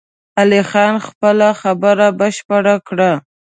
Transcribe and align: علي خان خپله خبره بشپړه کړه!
علي 0.39 0.61
خان 0.69 0.95
خپله 1.07 1.47
خبره 1.61 2.07
بشپړه 2.19 2.75
کړه! 2.87 3.11